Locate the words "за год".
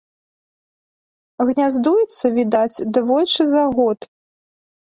3.55-3.99